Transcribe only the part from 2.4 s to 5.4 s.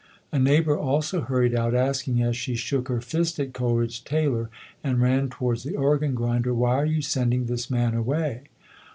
shook her fist at Coleridge Taylor and ran